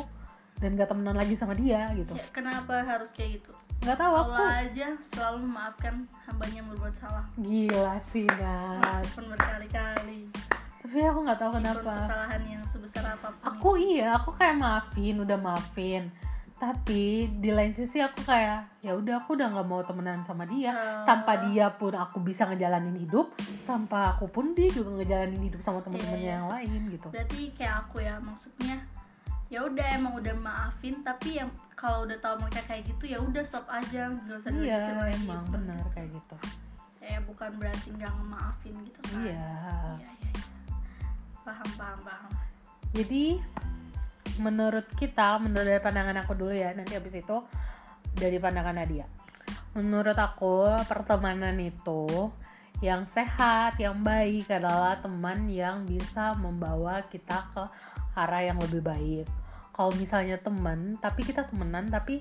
dan 0.60 0.78
gak 0.78 0.94
temenan 0.94 1.18
lagi 1.18 1.34
sama 1.34 1.58
dia 1.58 1.90
gitu. 1.98 2.14
Ya, 2.14 2.22
kenapa 2.30 2.86
harus 2.86 3.10
kayak 3.10 3.42
gitu? 3.42 3.50
Nggak 3.82 3.98
tahu 3.98 4.14
aku 4.14 4.38
Allah 4.38 4.62
aja 4.62 4.86
selalu 5.10 5.38
memaafkan 5.42 6.06
hambanya 6.30 6.62
yang 6.62 6.68
berbuat 6.70 6.94
salah. 6.94 7.24
Gila 7.34 7.98
sih 7.98 8.30
Nat 8.38 9.02
meskipun 9.02 9.26
berkali-kali. 9.34 10.20
Tapi 10.86 10.98
aku 11.02 11.18
nggak 11.26 11.38
tahu 11.42 11.50
meskipun 11.58 11.66
kenapa. 11.66 11.94
kesalahan 12.06 12.42
yang 12.46 12.62
sebesar 12.70 13.04
apa 13.10 13.28
pun 13.34 13.42
aku 13.42 13.70
iya 13.78 14.08
aku 14.18 14.30
kayak 14.38 14.56
maafin 14.58 15.16
udah 15.18 15.38
maafin 15.38 16.02
tapi 16.62 17.26
di 17.42 17.50
lain 17.50 17.74
sisi 17.74 17.98
aku 17.98 18.22
kayak 18.22 18.86
ya 18.86 18.94
udah 18.94 19.26
aku 19.26 19.34
udah 19.34 19.50
nggak 19.50 19.66
mau 19.66 19.82
temenan 19.82 20.22
sama 20.22 20.46
dia 20.46 20.70
Oh. 20.78 21.02
tanpa 21.02 21.50
dia 21.50 21.66
pun 21.74 21.90
aku 21.90 22.22
bisa 22.22 22.46
ngejalanin 22.46 23.02
hidup 23.02 23.34
tanpa 23.66 24.14
aku 24.14 24.30
pun 24.30 24.54
dia 24.54 24.70
juga 24.70 24.94
ngejalanin 25.02 25.42
hidup 25.42 25.58
sama 25.58 25.82
temen-temennya 25.82 26.22
Iya, 26.22 26.22
iya. 26.22 26.38
yang 26.38 26.46
lain 26.46 26.80
gitu 26.94 27.08
berarti 27.10 27.40
kayak 27.58 27.74
aku 27.82 28.06
ya 28.06 28.14
maksudnya 28.22 28.78
ya 29.50 29.58
udah 29.66 29.86
emang 29.90 30.14
udah 30.22 30.34
maafin 30.38 31.02
tapi 31.02 31.42
yang 31.42 31.50
kalau 31.74 32.06
udah 32.06 32.14
tahu 32.22 32.38
mereka 32.38 32.62
kayak 32.70 32.86
gitu 32.86 33.04
ya 33.10 33.18
udah 33.18 33.42
stop 33.42 33.66
aja 33.66 34.14
nggak 34.22 34.38
usah 34.38 34.50
iya 34.62 34.78
lagi 35.02 35.18
emang 35.26 35.42
gitu. 35.42 35.52
benar 35.58 35.82
kayak 35.90 36.08
gitu 36.14 36.36
kayak 37.02 37.20
bukan 37.26 37.50
berarti 37.58 37.88
nggak 37.90 38.12
ngemaafin 38.22 38.74
gitu 38.86 38.98
kan 39.10 39.18
iya 39.26 39.50
iya 39.98 40.10
iya 40.14 40.30
iya. 40.30 40.44
paham 41.42 41.68
paham 41.74 41.98
paham 42.06 42.30
jadi 42.94 43.42
menurut 44.42 44.90
kita 44.98 45.38
menurut 45.38 45.64
dari 45.70 45.78
pandangan 45.78 46.18
aku 46.26 46.34
dulu 46.34 46.50
ya 46.50 46.74
nanti 46.74 46.98
habis 46.98 47.14
itu 47.14 47.36
dari 48.12 48.36
pandangan 48.42 48.74
Nadia. 48.74 49.06
Menurut 49.72 50.18
aku 50.18 50.68
pertemanan 50.84 51.56
itu 51.56 52.28
yang 52.82 53.06
sehat 53.06 53.78
yang 53.78 54.02
baik 54.02 54.50
adalah 54.50 54.98
teman 54.98 55.46
yang 55.46 55.86
bisa 55.86 56.34
membawa 56.34 57.06
kita 57.06 57.46
ke 57.54 57.62
arah 58.18 58.42
yang 58.42 58.58
lebih 58.58 58.82
baik. 58.82 59.26
Kalau 59.72 59.94
misalnya 59.96 60.36
teman 60.36 60.98
tapi 60.98 61.24
kita 61.24 61.46
temenan 61.46 61.88
tapi 61.88 62.20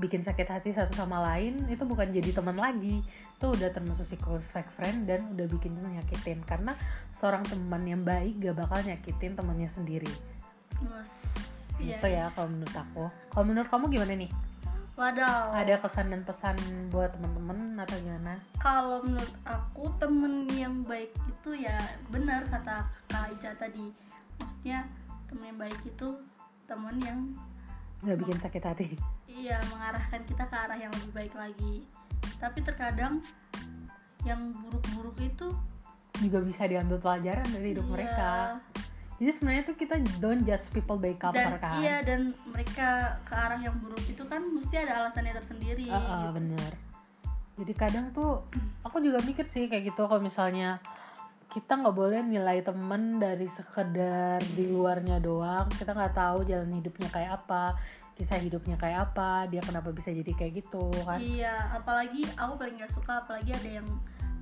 bikin 0.00 0.24
sakit 0.24 0.48
hati 0.48 0.74
satu 0.74 0.98
sama 0.98 1.22
lain 1.22 1.68
itu 1.70 1.84
bukan 1.86 2.10
jadi 2.10 2.34
teman 2.34 2.58
lagi. 2.58 3.04
Itu 3.38 3.52
udah 3.54 3.70
termasuk 3.70 4.08
siklus 4.08 4.50
fake 4.50 4.72
friend 4.72 5.06
dan 5.06 5.28
udah 5.36 5.46
bikin 5.46 5.76
nyakitin. 5.78 6.42
Karena 6.42 6.74
seorang 7.14 7.46
teman 7.46 7.84
yang 7.86 8.02
baik 8.02 8.42
gak 8.42 8.58
bakal 8.58 8.82
nyakitin 8.82 9.38
temannya 9.38 9.70
sendiri 9.70 10.31
Mas, 10.86 11.12
iya, 11.78 11.98
gitu 11.98 12.06
ya 12.10 12.24
kalau 12.34 12.48
menurut 12.50 12.76
aku. 12.76 13.04
Kalau 13.30 13.44
menurut 13.46 13.68
kamu 13.70 13.84
gimana 13.90 14.14
nih? 14.18 14.30
Wadaw. 14.92 15.56
ada 15.56 15.80
kesan 15.80 16.12
dan 16.12 16.20
pesan 16.20 16.52
buat 16.92 17.16
teman-teman 17.16 17.80
atau 17.80 17.96
gimana? 17.96 18.36
Kalau 18.60 19.00
menurut 19.00 19.34
aku 19.48 19.88
temen 19.96 20.44
yang 20.52 20.84
baik 20.84 21.16
itu 21.32 21.64
ya 21.64 21.80
benar 22.12 22.44
kata 22.44 22.84
Kak 23.08 23.32
Ica 23.32 23.56
tadi. 23.56 23.88
Maksudnya 24.36 24.84
temen 25.32 25.48
yang 25.48 25.58
baik 25.64 25.80
itu 25.88 26.08
temen 26.68 26.96
yang 27.00 27.18
nggak 28.04 28.18
bikin 28.20 28.36
sakit 28.36 28.62
hati. 28.68 28.88
Iya 29.24 29.64
mengarahkan 29.72 30.28
kita 30.28 30.44
ke 30.44 30.56
arah 30.60 30.76
yang 30.76 30.92
lebih 30.92 31.12
baik 31.16 31.34
lagi. 31.40 31.88
Tapi 32.36 32.60
terkadang 32.60 33.24
yang 34.28 34.52
buruk-buruk 34.60 35.16
itu 35.24 35.48
juga 36.20 36.38
bisa 36.44 36.68
diambil 36.68 37.00
pelajaran 37.00 37.48
dari 37.48 37.74
hidup 37.74 37.88
iya, 37.88 37.92
mereka 37.96 38.30
jadi 39.20 39.30
sebenarnya 39.34 39.62
tuh 39.68 39.76
kita 39.76 39.94
don't 40.20 40.42
judge 40.44 40.68
people 40.72 40.96
by 40.96 41.12
cover 41.16 41.36
dan 41.36 41.60
kan 41.60 41.80
iya 41.82 42.00
dan 42.00 42.32
mereka 42.48 43.20
ke 43.26 43.34
arah 43.34 43.60
yang 43.60 43.76
buruk 43.80 44.02
itu 44.06 44.22
kan 44.26 44.40
mesti 44.40 44.74
ada 44.78 45.06
alasannya 45.06 45.34
tersendiri. 45.36 45.88
Ah, 45.90 45.96
ah, 45.96 46.02
gitu. 46.28 46.40
bener 46.40 46.72
jadi 47.52 47.72
kadang 47.76 48.06
tuh 48.16 48.48
aku 48.80 48.98
juga 49.04 49.20
mikir 49.22 49.44
sih 49.44 49.68
kayak 49.68 49.92
gitu 49.92 50.08
kalau 50.08 50.22
misalnya 50.24 50.80
kita 51.52 51.76
nggak 51.76 51.92
boleh 51.92 52.24
nilai 52.24 52.64
temen 52.64 53.20
dari 53.20 53.44
sekedar 53.52 54.40
di 54.56 54.72
luarnya 54.72 55.20
doang 55.20 55.68
kita 55.76 55.92
nggak 55.92 56.16
tahu 56.16 56.48
jalan 56.48 56.80
hidupnya 56.80 57.12
kayak 57.12 57.44
apa 57.44 57.76
kisah 58.16 58.40
hidupnya 58.40 58.80
kayak 58.80 59.12
apa 59.12 59.48
dia 59.52 59.60
kenapa 59.60 59.92
bisa 59.92 60.08
jadi 60.12 60.32
kayak 60.32 60.64
gitu 60.64 60.88
kan 61.04 61.20
Iya, 61.20 61.76
apalagi 61.76 62.24
aku 62.36 62.52
paling 62.60 62.76
gak 62.80 62.92
suka 62.92 63.24
apalagi 63.24 63.52
ada 63.52 63.70
yang 63.80 63.88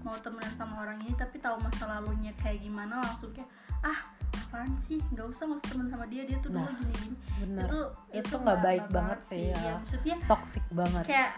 mau 0.03 0.17
temenan 0.19 0.55
sama 0.57 0.87
orang 0.87 0.99
ini 1.03 1.13
tapi 1.15 1.37
tahu 1.39 1.61
masa 1.61 1.87
lalunya 1.87 2.33
kayak 2.41 2.63
gimana 2.63 2.99
langsung 3.03 3.31
kayak 3.37 3.51
ah 3.85 3.99
apaan 4.35 4.71
sih? 4.85 4.99
Nggak 5.11 5.27
usah 5.31 5.43
nggak 5.47 5.59
usah 5.63 5.71
temen 5.73 5.87
sama 5.91 6.05
dia. 6.07 6.23
Dia 6.25 6.39
tuh 6.39 6.51
dulu 6.53 6.63
Nah, 6.63 6.75
gini 6.77 6.95
gini 6.95 7.17
bener 7.41 7.67
itu 7.67 7.81
Itu 8.21 8.35
nggak 8.37 8.59
baik 8.61 8.85
banget 8.91 9.21
sih, 9.25 9.43
ya. 9.51 9.59
ya. 9.59 9.75
maksudnya 9.81 10.17
toxic 10.27 10.65
banget. 10.71 11.05
kayak 11.07 11.31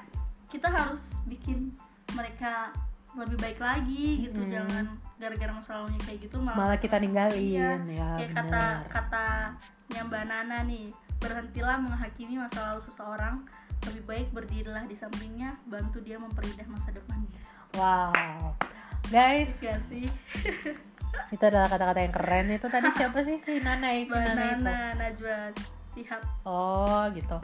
kita 0.48 0.68
harus 0.68 1.02
bikin 1.24 1.58
mereka 2.12 2.74
lebih 3.12 3.36
baik 3.40 3.60
lagi 3.60 4.28
gitu. 4.28 4.40
Mm-mm. 4.40 4.52
jangan 4.52 4.84
gara-gara 5.20 5.52
masa 5.52 5.70
lalunya 5.78 6.00
kayak 6.02 6.18
gitu 6.26 6.36
malah, 6.40 6.56
malah 6.58 6.78
kita 6.80 6.96
ninggalin. 6.98 7.38
Iya, 7.38 7.70
ya 7.92 8.08
kayak 8.18 8.30
kata 8.32 8.62
bener 8.64 8.90
kata 8.90 9.26
Mbak 9.92 10.24
Nana 10.26 10.58
nih 10.64 10.86
berhentilah 11.20 11.76
menghakimi 11.78 12.34
masa 12.40 12.72
lalu 12.72 12.80
seseorang. 12.82 13.36
Lebih 13.82 14.02
baik 14.06 14.28
berdirilah 14.30 14.86
di 14.86 14.94
sampingnya 14.94 15.58
bantu 15.66 15.98
dia 16.00 16.14
memperindah 16.18 16.66
masa 16.70 16.94
depannya. 16.94 17.40
Wow. 17.74 18.54
Guys. 19.10 19.58
Gak 19.60 19.82
sih 19.90 20.06
itu 21.28 21.42
adalah 21.42 21.66
kata-kata 21.66 22.00
yang 22.00 22.12
keren 22.12 22.46
itu 22.50 22.66
tadi 22.66 22.88
siapa 22.98 23.18
sih 23.20 23.36
si 23.36 23.58
Nana 23.58 23.88
ya 23.88 24.02
si 24.02 24.10
Nana 24.10 24.44
itu 24.48 24.62
Nana 24.62 24.76
Najwa 24.94 25.36
Sihab 25.90 26.22
Oh 26.42 27.04
gitu. 27.10 27.36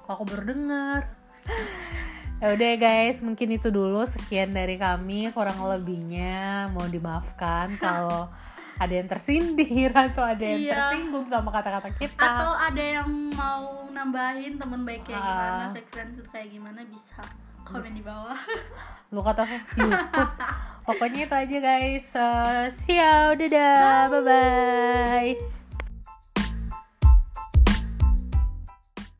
Kok 0.00 0.12
aku 0.12 0.24
baru 0.26 0.44
dengar. 0.48 1.00
ya 2.42 2.50
udah 2.50 2.72
guys, 2.76 3.18
mungkin 3.20 3.48
itu 3.52 3.68
dulu 3.68 4.02
sekian 4.04 4.50
dari 4.50 4.74
kami. 4.74 5.30
Kurang 5.30 5.62
lebihnya 5.62 6.66
mau 6.68 6.82
dimaafkan 6.84 7.78
kalau 7.82 8.26
ada 8.74 8.90
yang 8.92 9.06
tersindir 9.06 9.90
atau 9.92 10.24
ada 10.24 10.42
yang 10.42 10.58
Iya. 10.60 10.74
tersinggung 10.90 11.26
sama 11.26 11.50
kata-kata 11.50 11.94
kita. 11.94 12.18
atau 12.18 12.50
ada 12.52 12.82
yang 12.82 13.06
mau 13.30 13.62
nambahin 13.88 14.58
teman 14.58 14.82
baik 14.82 15.04
kayak 15.04 15.16
Ah. 15.16 15.26
gimana 15.28 15.64
fake 15.72 15.88
friends 15.88 16.14
itu 16.16 16.28
kayak 16.28 16.48
gimana 16.50 16.80
bisa 16.84 17.22
komen 17.72 17.92
di 17.96 18.04
bawah 18.04 18.38
Lu 19.12 19.20
kata 19.20 19.44
aku 19.44 19.56
YouTube. 19.80 20.32
Pokoknya 20.82 21.20
itu 21.28 21.34
aja 21.36 21.58
guys. 21.60 22.06
Uh, 22.16 22.64
see 22.72 22.96
you, 22.96 23.36
dadah, 23.36 24.08
bye 24.08 24.24
bye. 24.24 25.61